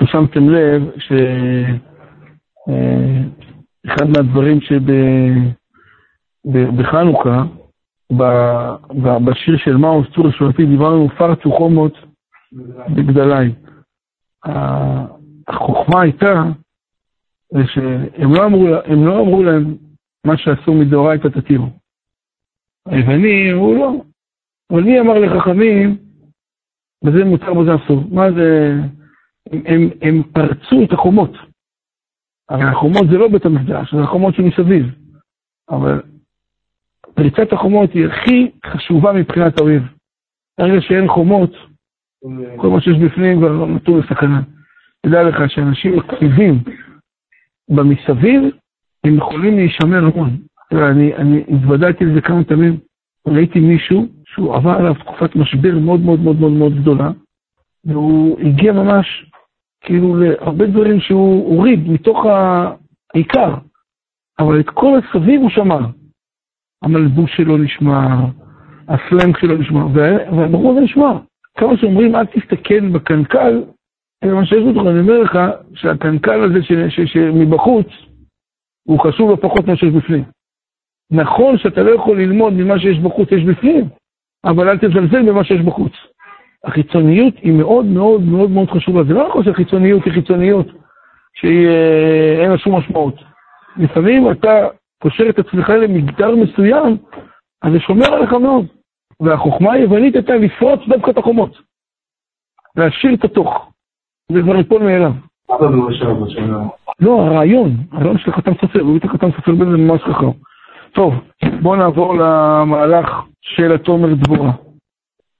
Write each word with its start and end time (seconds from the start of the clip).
אתם 0.00 0.08
שמתם 0.08 0.48
לב 0.48 0.82
שאחד 3.86 4.08
מהדברים 4.08 4.58
שבחנוכה, 6.46 7.44
בשיר 9.24 9.56
של 9.56 9.76
מאוס 9.76 10.06
צור 10.14 10.28
השואתי, 10.28 10.66
דיברנו 10.66 11.08
פרצו 11.08 11.52
חומות 11.52 11.92
בגדלי. 12.88 13.52
החוכמה 15.48 16.00
הייתה 16.00 16.42
שהם 17.66 18.34
לא 18.34 18.46
אמרו, 18.46 18.66
לא 19.06 19.20
אמרו 19.20 19.42
להם 19.42 19.74
מה 20.26 20.36
שעשו 20.36 20.74
מדאורייתא 20.74 21.28
תתירו. 21.28 21.68
היווני 22.86 23.52
אמרו 23.52 23.74
לא, 23.74 23.92
אבל 24.70 24.82
מי 24.82 25.00
אמר 25.00 25.18
לחכמים, 25.18 25.96
בזה 27.04 27.24
מותר 27.24 27.54
בזה 27.54 27.74
אסור. 27.74 28.04
מה 28.10 28.32
זה, 28.32 28.76
הם, 29.46 29.62
הם, 29.66 29.90
הם 30.02 30.22
פרצו 30.22 30.82
את 30.84 30.92
החומות. 30.92 31.30
הרי 32.48 32.64
החומות 32.64 33.08
זה 33.10 33.18
לא 33.18 33.28
בית 33.28 33.44
המקדש, 33.44 33.94
זה 33.94 34.02
החומות 34.02 34.34
שמסביב. 34.34 34.86
אבל 35.70 36.02
פריצת 37.14 37.52
החומות 37.52 37.92
היא 37.92 38.06
הכי 38.06 38.50
חשובה 38.66 39.12
מבחינת 39.12 39.60
האויב. 39.60 39.82
ברגע 40.58 40.80
שאין 40.80 41.08
חומות, 41.08 41.52
כל 42.56 42.68
מה 42.68 42.80
שיש 42.80 42.98
בפנים 42.98 43.38
כבר 43.38 43.52
לא 43.52 43.66
נתון 43.66 44.00
לסכנה. 44.00 44.42
תדע 45.06 45.22
לך 45.22 45.50
שאנשים 45.50 45.96
מקציבים 45.96 46.62
במסביב, 47.68 48.42
הם 49.04 49.16
יכולים 49.16 49.56
להישמר 49.56 50.04
המון. 50.04 50.36
אני, 50.72 51.16
אני 51.16 51.44
התוודעתי 51.48 52.04
לזה 52.04 52.20
כמה 52.20 52.44
פעמים, 52.44 52.76
ראיתי 53.26 53.60
מישהו 53.60 54.06
שהוא 54.26 54.54
עבר 54.54 54.70
עליו 54.70 54.94
תקופת 54.94 55.36
משבר 55.36 55.78
מאוד 55.78 56.00
מאוד 56.00 56.20
מאוד 56.20 56.40
מאוד 56.40 56.52
מאוד 56.52 56.72
גדולה, 56.80 57.10
והוא 57.84 58.40
הגיע 58.40 58.72
ממש 58.72 59.29
כאילו 59.80 60.16
להרבה 60.16 60.66
דברים 60.66 61.00
שהוא 61.00 61.56
הוריד 61.56 61.88
מתוך 61.88 62.18
העיקר, 63.14 63.54
אבל 64.38 64.60
את 64.60 64.70
כל 64.70 64.98
הסביב 64.98 65.40
הוא 65.40 65.50
שמר. 65.50 65.80
המלבוש 66.84 67.36
שלו 67.36 67.56
נשמר, 67.58 68.16
הסלנג 68.88 69.36
שלו 69.38 69.58
נשמר, 69.58 69.86
והברור 69.94 70.74
זה 70.74 70.80
נשמר. 70.80 71.18
כמה 71.56 71.76
שאומרים 71.76 72.16
אל 72.16 72.26
תסתכל 72.26 72.88
בקנקל, 72.88 73.64
זה 74.24 74.34
מה 74.34 74.46
שיש 74.46 74.64
בתוך, 74.70 74.86
אני 74.86 75.00
אומר 75.00 75.18
לך 75.18 75.38
שהקנקל 75.74 76.40
הזה 76.42 76.58
שמבחוץ, 77.06 77.86
הוא 78.88 79.00
חשוב 79.00 79.30
לא 79.30 79.36
פחות 79.36 79.66
ממה 79.66 79.76
שיש 79.76 79.94
בפנים. 79.94 80.24
נכון 81.12 81.58
שאתה 81.58 81.82
לא 81.82 81.90
יכול 81.90 82.20
ללמוד 82.20 82.52
ממה 82.52 82.78
שיש 82.78 82.98
בחוץ, 82.98 83.32
יש 83.32 83.44
בפנים, 83.44 83.84
אבל 84.44 84.68
אל 84.68 84.78
תזלזל 84.78 85.30
במה 85.30 85.44
שיש 85.44 85.60
בחוץ. 85.60 85.92
החיצוניות 86.64 87.34
היא 87.42 87.52
מאוד 87.52 87.84
מאוד 87.84 88.22
מאוד 88.22 88.50
מאוד 88.50 88.70
חשובה. 88.70 89.04
זה 89.04 89.14
לא 89.14 89.28
נכון 89.28 89.44
שהחיצוניות 89.44 90.04
היא 90.04 90.12
חיצוניות 90.12 90.66
שאין 91.34 92.44
אה, 92.44 92.48
לה 92.48 92.58
שום 92.58 92.76
משמעות. 92.76 93.14
לפעמים 93.76 94.30
אתה 94.30 94.68
קושר 95.02 95.28
את 95.28 95.38
עצמך 95.38 95.68
למגדר 95.68 96.36
מסוים, 96.36 96.96
אז 97.62 97.72
זה 97.72 97.80
שומר 97.80 98.14
עליך 98.14 98.32
מאוד. 98.32 98.66
והחוכמה 99.20 99.72
היוונית 99.72 100.14
הייתה 100.14 100.36
לפרוץ 100.36 100.80
דווקא 100.88 101.10
את 101.10 101.18
החומות. 101.18 101.58
להשאיר 102.76 103.14
את 103.14 103.24
התוך. 103.24 103.70
זה 104.32 104.42
כבר 104.42 104.56
יפול 104.56 104.82
מאליו. 104.82 105.12
לא, 107.00 107.20
הרעיון, 107.22 107.76
הרעיון 107.92 108.18
של 108.18 108.30
החתם 108.30 108.52
סופר, 108.60 108.80
הוא 108.80 108.96
את 108.96 109.04
החתם 109.04 109.30
סופר 109.36 109.52
בזה 109.52 109.76
ממש 109.76 110.00
חכם. 110.02 110.30
טוב, 110.92 111.14
בואו 111.62 111.76
נעבור 111.76 112.14
למהלך 112.14 113.22
של 113.40 113.72
התומר 113.72 114.14
דבורה. 114.14 114.52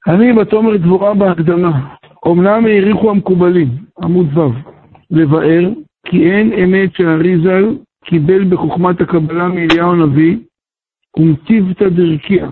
אני 0.09 0.33
בתומר 0.33 0.77
דבורה 0.77 1.15
בהקדמה. 1.15 1.95
אמנם 2.27 2.67
העריכו 2.67 3.11
המקובלים, 3.11 3.69
עמוד 4.03 4.39
ו', 4.39 4.53
לבאר 5.11 5.71
כי 6.07 6.31
אין 6.31 6.53
אמת 6.53 6.95
שהאריזל 6.95 7.65
קיבל 8.05 8.45
בחוכמת 8.45 9.01
הקבלה 9.01 9.49
מאליהו 9.49 9.93
הנביא 9.93 10.37
ומטיבתא 11.17 11.89
דרכיה, 11.89 12.51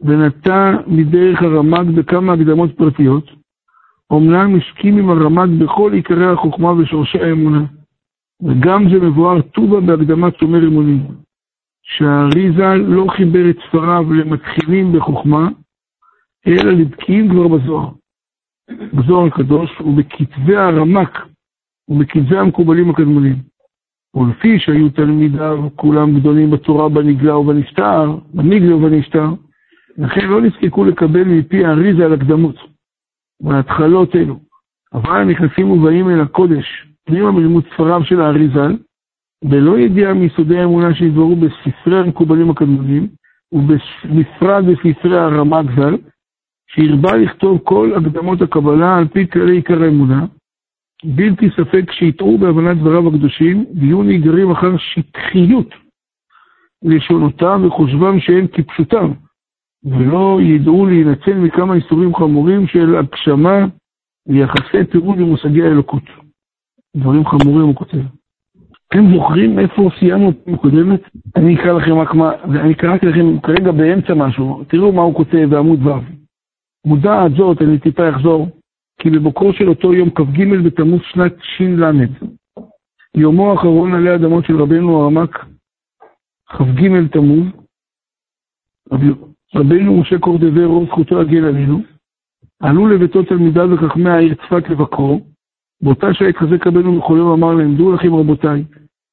ונטע 0.00 0.76
מדרך 0.86 1.42
הרמ"ג 1.42 1.90
בכמה 1.96 2.32
הקדמות 2.32 2.76
פרטיות, 2.76 3.30
אמנם 4.12 4.56
הסכים 4.56 4.98
עם 4.98 5.10
הרמ"ג 5.10 5.64
בכל 5.64 5.92
עיקרי 5.92 6.26
החוכמה 6.26 6.72
ושורשי 6.72 7.18
האמונה, 7.18 7.64
וגם 8.42 8.88
זה 8.90 9.00
מבואר 9.00 9.40
טובה 9.40 9.80
בהקדמת 9.80 10.38
שומר 10.38 10.68
אמונים, 10.68 11.02
שהאריזה 11.82 12.74
לא 12.74 13.06
חיבר 13.16 13.50
את 13.50 13.56
ספריו 13.68 14.12
למתחילים 14.12 14.92
בחוכמה, 14.92 15.48
אלא 16.46 16.72
לבקיאים 16.72 17.30
כבר 17.30 17.48
בזוהר. 17.48 17.88
בזוהר 18.94 19.26
הקדוש 19.26 19.80
ובכתבי 19.80 20.56
הרמ"ק 20.56 21.18
ובכתבי 21.88 22.38
המקובלים 22.38 22.90
הקדמונים. 22.90 23.36
ולפי 24.14 24.58
שהיו 24.58 24.90
תלמידיו 24.90 25.68
כולם 25.76 26.20
גדולים 26.20 26.50
בתורה 26.50 26.88
בנגלה 26.88 27.36
ובנפטר, 27.36 28.18
בנגלה 28.34 28.76
ובנפטר, 28.76 29.26
לכן 29.98 30.28
לא 30.28 30.40
נזקקו 30.40 30.84
לקבל 30.84 31.24
מפי 31.24 31.64
האריזה 31.64 32.04
על 32.04 32.12
הקדמות. 32.12 32.56
בהתחלות 33.42 34.16
אלו. 34.16 34.38
אבל 34.94 35.24
נכנסים 35.24 35.70
ובאים 35.70 36.10
אל 36.10 36.20
הקודש, 36.20 36.86
פנימה 37.04 37.32
מלימוד 37.32 37.64
ספריו 37.74 38.04
של 38.04 38.20
האריזל, 38.20 38.76
בלא 39.44 39.78
ידיעה 39.78 40.14
מיסודי 40.14 40.58
האמונה 40.58 40.94
שהתבררו 40.94 41.36
בספרי 41.36 41.98
המקובלים 42.00 42.50
הקדמונים, 42.50 43.08
ובפרט 43.52 44.64
בספרי 44.64 45.18
הרמ"ג 45.18 45.64
ז"ל, 45.76 45.96
שהרבה 46.74 47.16
לכתוב 47.16 47.58
כל 47.64 47.92
הקדמות 47.96 48.42
הקבלה 48.42 48.96
על 48.98 49.08
פי 49.08 49.26
כללי 49.26 49.56
עיקר 49.56 49.82
האמונה, 49.82 50.26
בלתי 51.04 51.48
ספק 51.50 51.92
שיטעו 51.92 52.38
בהבנת 52.38 52.76
דבריו 52.76 53.08
הקדושים, 53.08 53.64
ויהיו 53.74 54.02
נגררים 54.02 54.50
אחר 54.50 54.76
שטחיות 54.76 55.68
לשונותם 56.82 57.62
וחושבם 57.66 58.20
שהם 58.20 58.46
כפשוטם, 58.46 59.12
ולא 59.84 60.38
ידעו 60.42 60.86
להינצל 60.86 61.34
מכמה 61.34 61.74
איסורים 61.74 62.14
חמורים 62.14 62.66
של 62.66 62.96
הגשמה 62.96 63.66
ויחסי 64.28 64.84
פירוד 64.90 65.18
במושגי 65.18 65.62
האלוקות. 65.62 66.02
דברים 66.96 67.26
חמורים 67.26 67.66
הוא 67.66 67.74
כותב. 67.74 68.02
אתם 68.88 69.14
זוכרים 69.14 69.58
איפה 69.58 69.90
סיימנו 69.98 70.32
פעם 70.44 70.56
קודמת? 70.56 71.00
אני 71.36 71.54
אקרא 71.54 71.72
לכם 71.72 71.98
רק 71.98 72.14
מה, 72.14 72.32
אני 72.44 72.74
קראתי 72.74 73.06
לכם 73.06 73.40
כרגע 73.40 73.72
באמצע 73.72 74.14
משהו, 74.14 74.64
תראו 74.68 74.92
מה 74.92 75.02
הוא 75.02 75.14
כותב 75.14 75.46
בעמוד 75.50 75.86
ו'. 75.86 76.23
מודעת 76.84 77.32
זאת, 77.36 77.62
אני 77.62 77.78
טיפה 77.78 78.10
אחזור, 78.10 78.48
כי 79.00 79.10
בבוקרו 79.10 79.52
של 79.52 79.68
אותו 79.68 79.94
יום 79.94 80.10
כ"ג 80.10 80.44
בתמוז 80.64 81.00
שנת 81.02 81.34
ש"ל, 81.42 81.82
יומו 83.16 83.50
האחרון 83.50 83.94
עלי 83.94 84.14
אדמות 84.14 84.44
של 84.44 84.62
רבנו 84.62 85.02
הרמ"ק, 85.02 85.44
כ"ג 86.46 87.06
תמוז, 87.12 87.44
רבינו 89.54 90.00
משה 90.00 90.18
קורדבר, 90.18 90.84
זכותו 90.86 91.18
להגן 91.18 91.44
עלינו, 91.44 91.80
עלו 92.60 92.86
לביתו 92.86 93.22
תלמידיו 93.22 93.68
וחכמי 93.70 94.10
העיר 94.10 94.34
צפת 94.34 94.68
לבקרו, 94.70 95.20
באותה 95.82 96.14
שעה 96.14 96.28
התחזק 96.28 96.66
רבנו 96.66 96.92
מחולל 96.92 97.20
ואמר 97.20 97.54
להם, 97.54 97.76
דעו 97.76 97.92
לכם 97.92 98.14
רבותיי, 98.14 98.64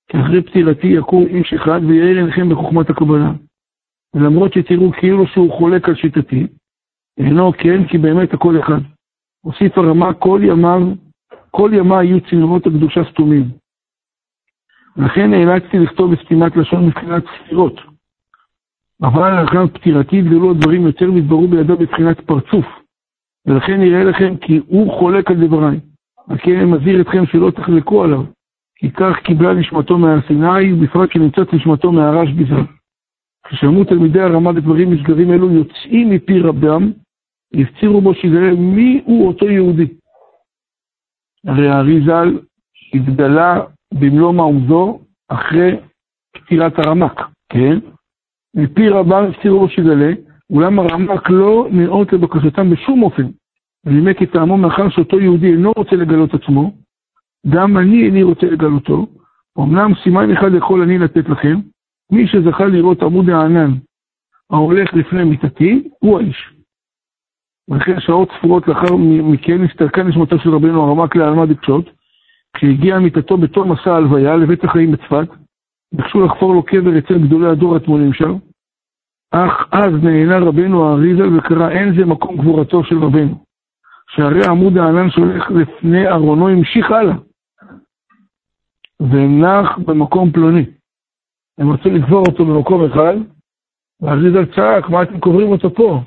כי 0.07 0.17
אחרי 0.17 0.41
פטירתי 0.43 0.87
יקום 0.87 1.25
איש 1.25 1.53
אחד 1.53 1.81
ויעיר 1.87 2.17
עיניכם 2.17 2.49
בחוכמת 2.49 2.89
הקבלה. 2.89 3.31
ולמרות 4.15 4.53
שתראו 4.53 4.91
כאילו 4.91 5.27
שהוא 5.27 5.53
חולק 5.57 5.89
על 5.89 5.95
שיטתי, 5.95 6.47
אינו 7.25 7.51
כן, 7.57 7.87
כי 7.87 7.97
באמת 7.97 8.33
הכל 8.33 8.59
אחד. 8.59 8.79
הוסיף 9.41 9.77
הרמה, 9.77 10.13
כל 10.13 10.41
ימיו, 10.43 10.81
כל 11.51 11.71
ימיו 11.73 12.01
יהיו 12.03 12.21
צינורות 12.29 12.67
הקדושה 12.67 13.01
סתומים. 13.11 13.49
לכן 14.97 15.31
נאלצתי 15.31 15.79
לכתוב 15.79 16.13
בסתימת 16.13 16.57
לשון 16.57 16.85
מבחינת 16.87 17.23
ספירות. 17.37 17.81
אבל 19.01 19.41
לאחר 19.41 19.67
פטירתי 19.67 20.19
התגלו 20.19 20.51
הדברים 20.51 20.85
יותר 20.85 21.13
והתבררו 21.13 21.47
בידו 21.47 21.77
בבחינת 21.77 22.19
פרצוף. 22.19 22.65
ולכן 23.45 23.79
נראה 23.79 24.03
לכם 24.03 24.37
כי 24.37 24.59
הוא 24.67 24.99
חולק 24.99 25.31
על 25.31 25.47
דבריי. 25.47 25.79
על 26.27 26.37
כן 26.37 26.55
אני 26.55 26.65
מזהיר 26.65 27.01
אתכם 27.01 27.25
שלא 27.25 27.51
תחלקו 27.51 28.03
עליו, 28.03 28.23
כי 28.75 28.91
כך 28.91 29.15
קיבלה 29.23 29.53
נשמתו 29.53 29.97
מהר 29.97 30.21
סיני, 30.27 30.73
ובפרט 30.73 31.11
שנמצאת 31.11 31.53
נשמתו 31.53 31.91
מהרש 31.91 32.29
בזמן. 32.31 32.65
כששמעו 33.47 33.83
תלמידי 33.83 34.21
הרמה 34.21 34.53
בדברים 34.53 34.91
מסגרים 34.91 35.31
אלו 35.31 35.51
יוצאים 35.51 36.09
מפי 36.09 36.39
רבם, 36.39 36.91
הפצירו 37.53 38.01
בו 38.01 38.13
שיגלה 38.13 38.55
מי 38.55 39.01
הוא 39.05 39.27
אותו 39.27 39.45
יהודי. 39.45 39.87
הרי 41.47 41.69
הארי 41.69 42.01
ז"ל 42.05 42.39
התגלה 42.93 43.61
במלוא 43.93 44.33
מעוזו 44.33 44.99
אחרי 45.27 45.71
פטירת 46.31 46.79
הרמק, 46.79 47.19
כן? 47.49 47.79
מפי 48.55 48.89
רבם 48.89 49.23
הפצירו 49.29 49.59
בו 49.59 49.69
שיגלה, 49.69 50.11
אולם 50.49 50.79
הרמק 50.79 51.29
לא 51.29 51.67
נאות 51.71 52.13
לבקשתם 52.13 52.69
בשום 52.69 53.03
אופן, 53.03 53.27
ונימק 53.85 54.23
את 54.23 54.31
טעמו 54.31 54.57
מאחר 54.57 54.89
שאותו 54.89 55.19
יהודי 55.19 55.51
אינו 55.51 55.71
רוצה 55.77 55.95
לגלות 55.95 56.33
עצמו, 56.33 56.71
גם 57.49 57.77
אני 57.77 58.03
איני 58.05 58.23
רוצה 58.23 58.45
לגלותו, 58.45 59.07
אמנם 59.59 59.91
סימן 60.03 60.31
אחד 60.31 60.53
יכול 60.57 60.83
אני 60.83 60.97
לתת 60.97 61.29
לכם, 61.29 61.59
מי 62.11 62.27
שזכה 62.27 62.65
לראות 62.65 63.03
עמוד 63.03 63.29
הענן 63.29 63.71
ההולך 64.51 64.93
לפני 64.93 65.23
מיטתי, 65.23 65.89
הוא 65.99 66.19
האיש. 66.19 66.60
ואחרי 67.69 68.01
שעות 68.01 68.29
ספורות 68.37 68.67
לאחר 68.67 68.95
מכן 69.23 69.63
הסתלקה 69.63 70.03
נשמתו 70.03 70.39
של 70.39 70.49
רבנו 70.49 70.83
הרמק 70.83 71.15
לעלמא 71.15 71.45
דקשות, 71.45 71.89
כשהגיע 72.53 72.99
מיטתו 72.99 73.37
בתום 73.37 73.71
מסע 73.71 73.93
ההלוויה 73.93 74.35
לבית 74.35 74.63
החיים 74.63 74.91
בצפת, 74.91 75.27
ביקשו 75.93 76.25
לחפור 76.25 76.53
לו 76.53 76.63
קבר 76.63 76.97
אצל 76.97 77.17
גדולי 77.17 77.49
הדור 77.49 77.75
הטמונים 77.75 78.13
שם, 78.13 78.33
אך 79.31 79.67
אז 79.71 79.93
נהנה 80.03 80.37
רבנו 80.39 80.87
האריזל 80.87 81.37
וקרא 81.37 81.69
אין 81.69 81.95
זה 81.95 82.05
מקום 82.05 82.37
גבורתו 82.37 82.83
של 82.83 82.97
רבנו, 83.03 83.43
שהרי 84.09 84.45
עמוד 84.49 84.77
הענן 84.77 85.09
שהולך 85.09 85.51
לפני 85.51 86.07
ארונו 86.07 86.49
המשיך 86.49 86.91
הלאה, 86.91 87.15
ונח 88.99 89.77
במקום 89.77 90.31
פלוני. 90.31 90.65
הם 91.57 91.71
רצו 91.71 91.89
לקבור 91.89 92.23
אותו 92.27 92.45
במקום 92.45 92.85
אחד, 92.85 93.15
והאריזל 94.01 94.45
צעק, 94.45 94.89
מה 94.89 95.03
אתם 95.03 95.19
קוברים 95.19 95.47
אותו 95.47 95.75
פה? 95.75 96.01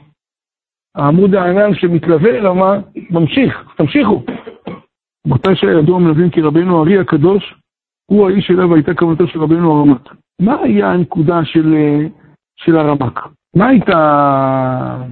העמוד 0.94 1.34
הענן 1.34 1.74
שמתלווה 1.74 2.30
אליו, 2.30 2.54
מה? 2.54 2.78
ממשיך, 3.10 3.64
תמשיכו. 3.76 4.22
מתי 5.26 5.56
שידוע 5.56 5.98
מלווים 5.98 6.30
כי 6.30 6.40
רבנו 6.40 6.78
הארי 6.78 6.98
הקדוש 6.98 7.54
הוא 8.06 8.28
האיש 8.28 8.50
אליו 8.50 8.74
הייתה 8.74 8.94
כוונתו 8.94 9.26
של 9.26 9.42
רבנו 9.42 9.72
הרמק. 9.72 10.14
מה 10.42 10.56
היה 10.62 10.92
הנקודה 10.92 11.44
של, 11.44 11.74
של 12.56 12.76
הרמק? 12.76 13.20
מה 13.56 13.66
הייתה, 13.66 15.02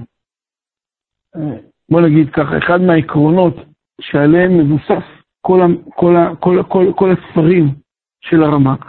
בוא 1.91 2.01
נגיד 2.01 2.29
ככה, 2.29 2.57
אחד 2.57 2.81
מהעקרונות 2.81 3.55
שעליהם 4.01 4.57
מבוסס 4.57 5.03
כל, 5.41 5.61
כל, 5.95 6.15
כל, 6.39 6.63
כל, 6.67 6.91
כל 6.95 7.11
הספרים 7.11 7.75
של 8.21 8.43
הרמק? 8.43 8.85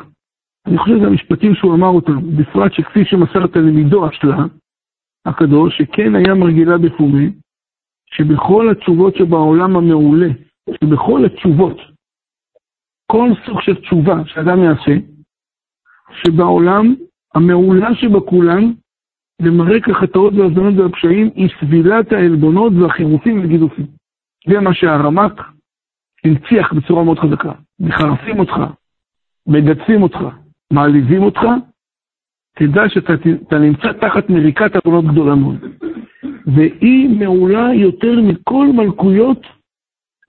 אני 0.66 0.78
חושב 0.78 0.96
שזה 0.96 1.06
המשפטים 1.06 1.54
שהוא 1.54 1.74
אמר 1.74 1.88
אותם, 1.88 2.36
בפרט 2.36 2.72
שכפי 2.72 3.04
שמסר 3.04 3.46
תלמידו 3.46 4.06
השלה, 4.06 4.36
הקדוש, 5.26 5.78
שכן 5.78 6.14
היה 6.14 6.34
מרגילה 6.34 6.78
בפומי, 6.78 7.30
שבכל 8.06 8.70
התשובות 8.70 9.16
שבעולם 9.16 9.76
המעולה, 9.76 10.28
שבכל 10.70 11.24
התשובות, 11.24 11.76
כל 13.06 13.30
סוג 13.46 13.60
של 13.60 13.74
תשובה 13.74 14.14
שאדם 14.26 14.62
יעשה, 14.62 14.92
שבעולם 16.22 16.94
המעולה 17.34 17.94
שבכולם, 17.94 18.72
למרק 19.42 19.88
החטאות 19.88 20.32
והזדונות 20.34 20.74
והפשעים, 20.78 21.30
היא 21.34 21.48
סבילת 21.60 22.12
העלבונות 22.12 22.72
והחירופים 22.80 23.40
והגידופים. 23.40 23.86
זה 24.48 24.60
מה 24.60 24.74
שהרמק 24.74 25.42
הנציח 26.24 26.72
בצורה 26.72 27.04
מאוד 27.04 27.18
חזקה. 27.18 27.52
מחרפים 27.80 28.38
אותך, 28.38 28.54
מגדפים 29.46 30.02
אותך, 30.02 30.18
מעליבים 30.72 31.22
אותך, 31.22 31.40
תדע 32.54 32.88
שאתה 32.88 33.58
נמצא 33.58 33.92
תחת 33.92 34.30
מריקת 34.30 34.76
עוונות 34.76 35.04
גדולה 35.04 35.34
מאוד. 35.34 35.56
והיא 36.46 37.18
מעולה 37.18 37.74
יותר 37.74 38.20
מכל 38.20 38.66
מלכויות 38.74 39.46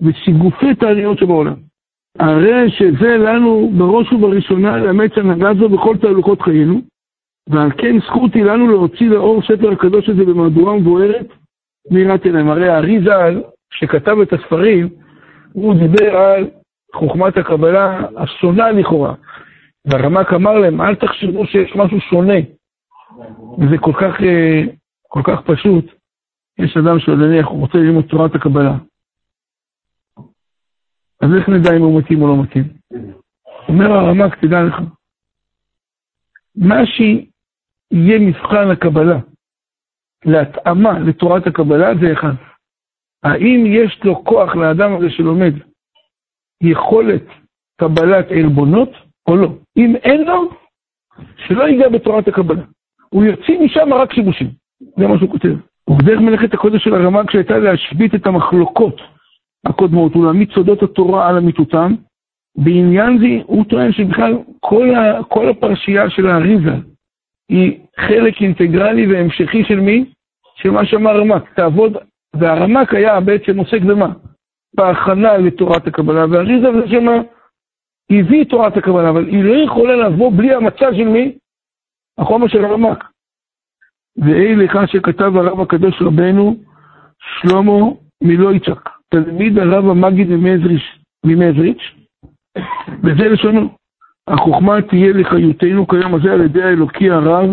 ושיגופי 0.01 0.75
תעניות 0.75 1.18
שבעולם. 1.18 1.56
הרי 2.19 2.69
שזה 2.69 3.18
לנו 3.18 3.72
בראש 3.77 4.13
ובראשונה 4.13 4.77
לאמץ 4.77 5.12
הנהגה 5.16 5.54
זו 5.54 5.69
בכל 5.69 5.98
תהלוכות 5.98 6.42
חיינו, 6.42 6.81
ועל 7.50 7.72
כן 7.77 8.00
זכות 8.00 8.33
היא 8.33 8.44
לנו 8.44 8.68
להוציא 8.68 9.10
לאור 9.10 9.42
ספר 9.42 9.72
הקדוש 9.72 10.10
הזה 10.10 10.25
במהדורה 10.25 10.75
מבוארת 10.75 11.27
מיראת 11.92 12.25
עיניים. 12.25 12.50
הרי 12.50 12.69
הארי 12.69 13.00
ז"ל, 13.00 13.42
שכתב 13.74 14.18
את 14.22 14.33
הספרים, 14.33 14.89
הוא 15.54 15.74
דיבר 15.74 16.18
על 16.18 16.48
חוכמת 16.94 17.38
הקבלה 17.38 18.01
השונה 18.18 18.72
לכאורה. 18.72 19.13
והרמק 19.86 20.34
אמר 20.34 20.54
להם, 20.60 20.82
אל 20.82 20.96
תחשבו 20.96 21.46
שיש 21.46 21.76
משהו 21.76 22.00
שונה. 22.00 22.40
וזה 23.60 23.78
כל 23.82 23.94
כך, 23.94 24.22
אה, 24.22 24.62
כל 25.08 25.22
כך 25.24 25.42
פשוט. 25.46 25.86
יש 26.60 26.78
אדם 26.78 27.00
שנניח 27.00 27.48
הוא 27.48 27.60
רוצה 27.60 27.78
ללמוד 27.78 28.06
תורת 28.06 28.36
הקבלה. 28.36 28.78
אז 31.22 31.30
איך 31.38 31.50
נדע 31.50 31.78
אם 31.78 31.82
הוא 31.82 32.00
מתאים 32.00 32.22
או 32.22 32.28
לא 32.28 32.44
מתאים? 32.44 32.64
אומר 33.70 33.92
הרמק, 33.92 34.36
תדע 34.36 34.64
לך, 34.64 34.76
מה 36.56 36.86
שיהיה 36.86 38.20
מבחן 38.20 38.72
הקבלה 38.72 39.20
להתאמה 40.26 41.00
לתורת 41.00 41.48
הקבלה 41.48 41.88
זה 42.02 42.14
אחד. 42.14 42.34
האם 43.24 43.64
יש 43.68 44.00
לו 44.04 44.24
כוח 44.24 44.56
לאדם 44.56 44.96
הזה 44.96 45.10
שלומד 45.10 45.54
יכולת 46.62 47.24
קבלת 47.78 48.26
עלבונות 48.32 48.90
או 49.28 49.36
לא? 49.36 49.50
אם 49.77 49.95
אין 49.95 50.22
לו, 50.22 50.50
שלא 51.38 51.63
ייגע 51.63 51.89
בתורת 51.89 52.27
הקבלה. 52.27 52.63
הוא 53.10 53.24
יוציא 53.24 53.60
משם 53.60 53.94
רק 53.94 54.13
שיבושים. 54.13 54.48
זה 54.98 55.07
מה 55.07 55.18
שהוא 55.18 55.30
כותב. 55.30 55.56
ובדרך 55.89 56.19
מלאכת 56.19 56.54
הקודש 56.54 56.83
של 56.83 56.94
הרמק 56.94 57.31
שהייתה 57.31 57.57
להשבית 57.57 58.16
את 58.16 58.27
המחלוקות 58.27 59.01
הקודמות 59.66 60.16
ולהעמיד 60.16 60.51
סודות 60.51 60.83
התורה 60.83 61.30
על 61.30 61.38
אמיתותם. 61.38 61.95
בעניין 62.57 63.18
זה 63.18 63.44
הוא 63.45 63.66
טוען 63.66 63.92
שבכלל 63.92 64.38
כל, 64.60 64.95
ה, 64.95 65.24
כל 65.24 65.50
הפרשייה 65.50 66.10
של 66.10 66.27
האריזה 66.27 66.75
היא 67.50 67.80
חלק 68.00 68.42
אינטגרלי 68.42 69.13
והמשכי 69.13 69.63
של 69.63 69.80
מי? 69.80 70.06
של 70.56 70.72
מה 70.72 70.86
שאמר 70.86 71.12
הרמק. 71.12 71.54
תעבוד, 71.56 71.98
והרמק 72.36 72.94
היה 72.94 73.19
בעצם 73.19 73.60
עוסק 73.60 73.81
במה? 73.81 74.13
בהכנה 74.75 75.38
לתורת 75.38 75.88
הקבלה, 75.88 76.25
והאריזה 76.30 76.68
זה 76.72 76.88
שמה 76.88 77.22
הביא 78.12 78.42
את 78.42 78.50
תורת 78.50 78.78
הקבלה, 78.78 79.10
אבל 79.10 79.28
היא 79.28 79.44
לא 79.44 79.54
יכולה 79.54 79.96
לבוא 79.96 80.31
בלי 80.38 80.54
המצע 80.54 80.94
של 80.94 81.07
מי? 81.07 81.38
החומר 82.18 82.48
של 82.48 82.66
הרמק. 82.66 83.04
ואי 84.18 84.56
לך 84.56 84.80
שכתב 84.88 85.38
הרב 85.38 85.62
הקדוש 85.62 86.02
רבנו 86.02 86.56
שלמה 87.19 87.92
מלויצ'ק. 88.24 88.90
תלמיד 89.10 89.60
הרב 89.60 89.90
המגיד 89.90 90.28
ממזריץ', 91.25 91.81
וזה 93.04 93.30
לשונו. 93.30 93.69
החוכמה 94.28 94.81
תהיה 94.81 95.13
לחיותנו 95.13 95.88
כיום 95.88 96.16
הזה 96.16 96.34
על 96.34 96.42
ידי 96.42 96.63
האלוקי 96.63 97.12
הרב, 97.12 97.50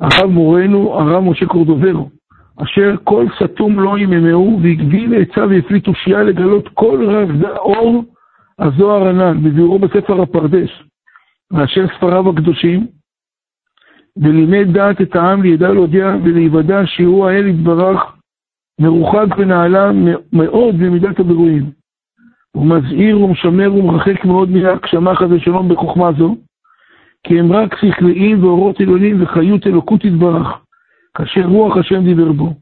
הרב 0.00 0.30
מורנו, 0.30 0.94
הרב 0.94 1.24
משה 1.24 1.46
קורדוברו, 1.46 2.10
אשר 2.62 2.94
כל 3.04 3.26
סתום 3.42 3.80
לא 3.80 3.98
יממהו, 3.98 4.60
והגדיל 4.62 5.14
עצה 5.22 5.46
והפליא 5.46 5.80
תושייה 5.80 6.22
לגלות 6.22 6.68
כל 6.74 7.04
רב 7.10 7.44
אור 7.44 8.04
הזוהר 8.60 9.08
ענן, 9.08 9.42
בביאורו 9.42 9.78
בספר 9.78 10.22
הפרדס, 10.22 10.70
ואשר 11.50 11.86
ספריו 11.96 12.30
הקדושים, 12.30 12.86
ולימד 14.16 14.72
דעת 14.72 15.00
את 15.00 15.16
העם 15.16 15.42
לידע 15.42 15.72
להודיע 15.72 16.16
ולהיוודע 16.24 16.80
שהוא 16.86 17.26
האל 17.28 17.46
יתברך 17.46 18.00
מרוחק 18.80 19.26
ונעלה 19.38 19.90
מאוד 20.32 20.74
במידת 20.78 21.20
הבירואים. 21.20 21.70
הוא 22.52 22.66
מזהיר 22.66 23.20
ומשמר 23.20 23.74
ומרחק 23.74 24.24
מאוד 24.24 24.50
מן 24.50 24.64
ההגשמה 24.66 25.14
חס 25.14 25.26
ושלום 25.30 25.68
בחוכמה 25.68 26.12
זו, 26.18 26.36
כי 27.26 27.40
הם 27.40 27.52
רק 27.52 27.76
שכליים 27.76 28.44
ואורות 28.44 28.80
עליונים 28.80 29.22
וחיות 29.22 29.66
אלוקות 29.66 30.04
יתברך, 30.04 30.48
כאשר 31.14 31.46
רוח 31.46 31.76
השם 31.76 32.04
דיבר 32.04 32.32
בו, 32.32 32.54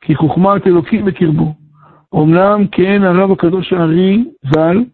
כי 0.00 0.14
חוכמת 0.14 0.66
אלוקים 0.66 1.04
בקרבו. 1.04 1.54
אמנם 2.14 2.66
כן 2.72 3.02
הרב 3.02 3.32
הקדוש 3.32 3.72
הארי 3.72 4.24
ז"ל, 4.54 4.84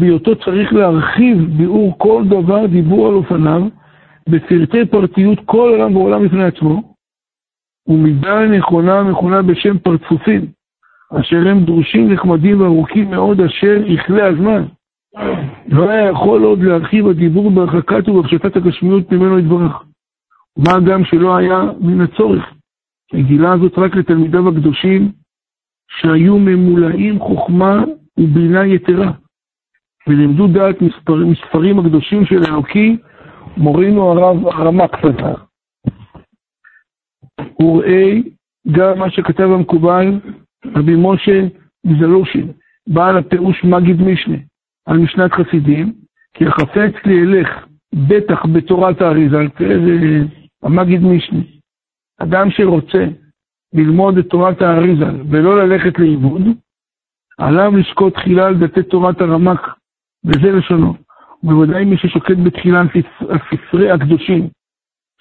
בהיותו 0.00 0.36
צריך 0.36 0.72
להרחיב 0.72 1.38
ביאור 1.56 1.98
כל 1.98 2.24
דבר 2.28 2.66
דיבור 2.66 3.08
על 3.08 3.14
אופניו, 3.14 3.62
בפרטי 4.28 4.86
פרטיות 4.86 5.38
כל 5.44 5.70
עולם 5.72 5.96
ועולם 5.96 6.24
בפני 6.24 6.44
עצמו, 6.44 6.94
ומידה 7.88 8.46
נכונה 8.46 9.02
מכונה 9.02 9.42
בשם 9.42 9.78
פרצופים, 9.78 10.46
אשר 11.20 11.48
הם 11.48 11.64
דרושים 11.64 12.12
נחמדים 12.12 12.60
וארוכים 12.60 13.10
מאוד, 13.10 13.40
אשר 13.40 13.82
יכלה 13.86 14.26
הזמן. 14.26 14.64
לא 15.68 15.90
היה 15.90 16.10
יכול 16.10 16.42
עוד 16.42 16.62
להרחיב 16.62 17.06
הדיבור 17.06 17.50
בהרחקת 17.50 18.08
ובהפשטת 18.08 18.56
הגשמיות 18.56 19.12
ממנו 19.12 19.38
יתברך. 19.38 19.82
מה 20.58 20.80
גם 20.90 21.04
שלא 21.04 21.36
היה 21.36 21.62
מן 21.80 22.00
הצורך. 22.00 22.44
הגילה 23.12 23.58
זאת 23.58 23.78
רק 23.78 23.96
לתלמידיו 23.96 24.48
הקדושים, 24.48 25.12
שהיו 25.88 26.38
ממולאים 26.38 27.18
חוכמה 27.18 27.84
ובינה 28.18 28.66
יתרה, 28.66 29.12
ולימדו 30.08 30.46
דעת 30.46 30.82
מספרים, 30.82 31.30
מספרים 31.30 31.78
הקדושים 31.78 32.26
של 32.26 32.44
אלוקי, 32.48 32.96
מורינו 33.56 34.02
הרב 34.02 34.46
הרמק 34.46 34.96
פתח. 34.96 35.44
וראה 37.62 38.12
גם 38.72 38.98
מה 38.98 39.10
שכתב 39.10 39.48
המקובל 39.50 40.20
רבי 40.66 40.94
משה 40.98 41.40
מזלושין, 41.84 42.52
בעל 42.86 43.16
הפירוש 43.18 43.64
מגיד 43.64 44.02
משנה, 44.02 44.36
על 44.86 44.98
משנת 44.98 45.32
חסידים, 45.32 45.92
כי 46.34 46.46
החפץ 46.46 46.92
לי 47.04 47.22
אלך, 47.22 47.66
בטח 48.08 48.46
בתורת 48.46 49.00
האריזה, 49.02 49.36
זה 49.58 50.22
המגיד 50.62 51.02
משנה. 51.02 51.40
אדם 52.18 52.50
שרוצה 52.50 53.06
ללמוד 53.74 54.18
את 54.18 54.26
תורת 54.26 54.62
האריזה 54.62 55.10
ולא 55.30 55.64
ללכת 55.64 55.98
לאיבוד, 55.98 56.42
עליו 57.38 57.76
לשקוט 57.76 58.14
תחילה 58.14 58.46
על 58.46 58.58
דתי 58.58 58.82
תורת 58.82 59.20
הרמק, 59.20 59.60
וזה 60.24 60.52
לשונו. 60.52 60.94
ובוודאי 61.42 61.84
מי 61.84 61.96
ששוקט 61.96 62.36
בתחילה 62.44 62.80
על 63.28 63.38
ספרי 63.50 63.90
הקדושים, 63.90 64.48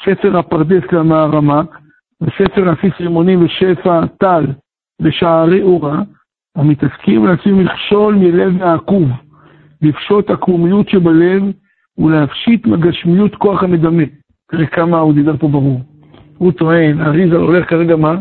ספר 0.05 0.37
הפרדס 0.37 0.83
למהרמק, 0.91 1.79
בספר 2.21 2.71
נפיס 2.71 2.93
רימונים 2.99 3.45
ושפע 3.45 4.05
טל 4.05 4.45
ושערי 5.01 5.61
אורה, 5.61 6.01
המתעסקים 6.55 7.25
להציב 7.25 7.55
מכשול 7.55 8.15
מלב 8.15 8.61
העקוב, 8.61 9.09
לפשוט 9.81 10.29
עקומיות 10.29 10.89
שבלב 10.89 11.43
ולהפשיט 11.97 12.65
מגשמיות 12.65 13.35
כוח 13.35 13.63
המדמה. 13.63 14.03
תראה 14.51 14.65
כמה 14.65 14.99
הוא 14.99 15.13
דיבר 15.13 15.37
פה 15.37 15.47
ברור. 15.47 15.81
הוא 16.37 16.51
טוען, 16.51 17.01
אריזה 17.01 17.35
הולך 17.35 17.69
כרגע 17.69 17.95
מה? 17.95 18.15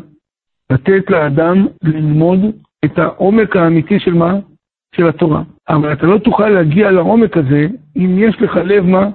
לתת 0.70 1.10
לאדם 1.10 1.66
ללמוד 1.84 2.40
את 2.84 2.98
העומק 2.98 3.56
האמיתי 3.56 4.00
של 4.00 4.14
מה? 4.14 4.34
של 4.96 5.08
התורה. 5.08 5.42
אבל 5.68 5.92
אתה 5.92 6.06
לא 6.06 6.18
תוכל 6.18 6.48
להגיע 6.48 6.90
לעומק 6.90 7.36
הזה 7.36 7.66
אם 7.96 8.18
יש 8.18 8.36
לך 8.40 8.56
לב 8.56 8.84
מה? 8.84 9.10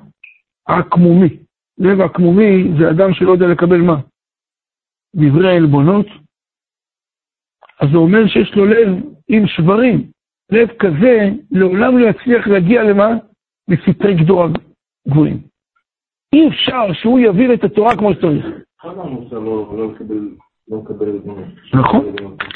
עקמומי. 0.67 1.29
לב 1.77 2.01
עקמומי 2.01 2.63
זה 2.79 2.89
אדם 2.89 3.13
שלא 3.13 3.31
יודע 3.31 3.48
לקבל 3.48 3.81
מה? 3.81 3.96
דברי 5.15 5.51
העלבונות. 5.51 6.05
אז 7.79 7.89
זה 7.91 7.98
אומר 7.98 8.27
שיש 8.27 8.55
לו 8.55 8.65
לב 8.65 8.88
עם 9.27 9.48
שברים. 9.48 10.12
לב 10.51 10.67
כזה 10.79 11.29
לעולם 11.51 11.98
לא 11.98 12.10
יצליח 12.10 12.48
להגיע 12.48 12.84
למה? 12.84 13.07
לספרי 13.67 14.15
גדור 14.15 14.46
גבוהים. 15.07 15.38
אי 16.34 16.48
אפשר 16.48 16.93
שהוא 16.93 17.19
יביא 17.19 17.53
את 17.53 17.63
התורה 17.63 17.98
כמו 17.98 18.13
שצריך. 18.13 18.46
נכון, 21.74 22.05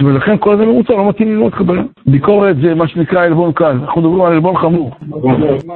ולכן 0.04 0.38
כל 0.38 0.58
זה 0.58 0.66
ממוצע 0.66 0.94
לא 0.94 1.10
מתאים 1.10 1.28
ללמוד 1.28 1.56
קבלה. 1.56 1.84
ביקורת 2.06 2.56
זה 2.62 2.76
מה 2.76 2.88
שנקרא 2.88 3.24
עלבון 3.24 3.52
קל, 3.52 3.78
אנחנו 3.82 4.02
מדברים 4.02 4.22
על 4.22 4.34
עלבון 4.34 4.58
חמור. 4.58 4.92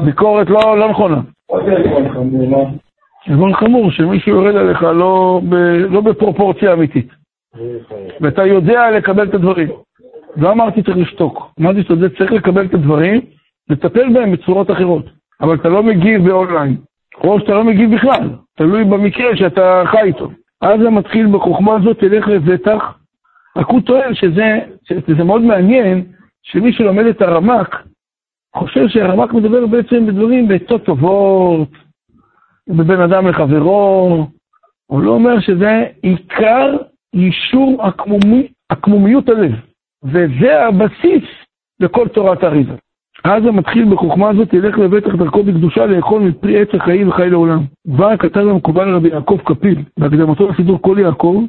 ביקורת 0.06 0.50
לא, 0.50 0.78
לא 0.80 0.90
נכונה. 0.90 1.22
עלבון 3.28 3.54
חמור, 3.54 3.92
שמישהו 3.92 4.32
יורד 4.32 4.56
עליך 4.56 4.84
לא, 4.84 5.42
לא 5.90 6.02
בפרופורציה 6.02 6.74
אמיתית. 6.74 7.08
ואתה 8.22 8.46
יודע 8.46 8.92
לקבל 8.92 9.28
את 9.28 9.34
הדברים. 9.34 9.68
לא 10.38 10.52
אמרתי 10.52 10.84
צריך 10.84 10.98
לשתוק, 10.98 11.52
אמרתי 11.60 11.84
שאתה 11.84 12.10
צריך 12.18 12.32
לקבל 12.32 12.66
את 12.66 12.74
הדברים, 12.74 13.22
לטפל 13.70 14.14
בהם 14.14 14.32
בצורות 14.32 14.72
אחרות. 14.72 15.06
אבל 15.42 15.56
אתה 15.56 15.70
לא 15.70 15.84
מגיב 15.84 16.28
באונליין, 16.28 16.76
או 17.24 17.40
שאתה 17.40 17.52
לא 17.52 17.64
מגיב 17.64 17.96
בכלל, 17.96 18.30
תלוי 18.58 18.84
במקרה 18.84 19.36
שאתה 19.36 19.84
חי 19.86 20.02
איתו. 20.02 20.30
אז 20.66 20.80
זה 20.80 20.90
מתחיל 20.90 21.28
בחוכמה 21.28 21.76
הזאת, 21.76 22.00
תלך 22.00 22.28
לבטח. 22.28 22.98
רק 23.58 23.68
הוא 23.68 23.82
טוען 23.82 24.16
שזה, 24.16 24.60
שזה 24.84 25.24
מאוד 25.24 25.42
מעניין, 25.42 26.06
שמי 26.44 26.74
שלומד 26.74 27.06
את 27.06 27.22
הרמק, 27.22 27.76
חושב 28.56 28.88
שהרמק 28.88 29.34
מדבר 29.34 29.68
בעצם 29.68 30.06
בדברים 30.06 30.48
בעצות 30.48 30.86
טובות, 30.86 31.70
בבין 32.68 33.02
אדם 33.02 33.28
לחברו, 33.28 34.28
הוא 34.86 35.02
לא 35.02 35.12
אומר 35.12 35.40
שזה 35.40 35.84
עיקר 36.02 36.78
יישור 37.14 37.86
הקמומי, 37.86 38.48
הקמומיות 38.70 39.30
הלב, 39.30 39.52
וזה 40.04 40.66
הבסיס 40.66 41.24
לכל 41.80 42.08
תורת 42.08 42.44
האריזה. 42.44 42.76
אז 43.26 43.44
זה 43.44 43.52
מתחיל 43.52 43.86
בחוכמה 43.86 44.30
הזאת, 44.30 44.50
תלך 44.50 44.78
לבטח 44.78 45.16
דרכו 45.16 45.44
בקדושה 45.44 45.86
לאכול 45.86 46.22
מפרי 46.22 46.62
עץ 46.62 46.68
החיים 46.74 47.10
וחי 47.10 47.30
לעולם. 47.30 47.60
כבר 47.96 48.18
כתב 48.18 48.48
המקובל 48.48 48.96
רבי 48.96 49.10
יעקב 49.10 49.38
קפיל, 49.46 49.84
בהקדמתו 50.00 50.50
לסידור 50.50 50.82
כל 50.82 50.98
יעקב, 51.00 51.44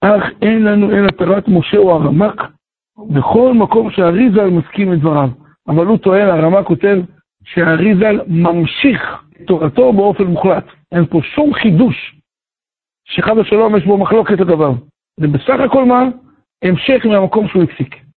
אך 0.00 0.22
אין 0.42 0.64
לנו 0.64 0.90
אלא 0.90 1.10
תורת 1.10 1.48
משה 1.48 1.78
או 1.78 1.92
הרמק, 1.92 2.42
בכל 3.10 3.52
מקום 3.54 3.90
שהאריזל 3.90 4.50
מסכים 4.50 4.92
את 4.92 4.98
דבריו. 4.98 5.28
אבל 5.68 5.86
הוא 5.86 5.98
טוען, 5.98 6.28
הרמק 6.28 6.66
כותב, 6.66 6.98
שהאריזל 7.44 8.20
ממשיך 8.26 9.24
תורתו 9.46 9.92
באופן 9.92 10.24
מוחלט. 10.24 10.64
אין 10.92 11.06
פה 11.06 11.20
שום 11.22 11.54
חידוש 11.54 12.20
שחד 13.04 13.38
ושלום 13.38 13.76
יש 13.76 13.84
בו 13.84 13.98
מחלוקת 13.98 14.40
לגביו. 14.40 14.74
זה 15.20 15.28
בסך 15.28 15.60
הכל 15.60 15.84
מה? 15.84 16.02
המשך 16.64 17.06
מהמקום 17.06 17.48
שהוא 17.48 17.62
הפסיק. 17.62 18.03